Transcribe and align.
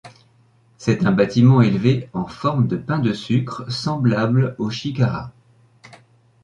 C'est 0.79 1.05
un 1.05 1.11
bâtiment 1.11 1.61
élevé 1.61 2.09
en 2.13 2.25
forme 2.25 2.65
de 2.67 2.75
pain 2.75 2.97
de 2.97 3.13
sucre, 3.13 3.71
semblable 3.71 4.55
aux 4.57 4.71
shikharas. 4.71 5.29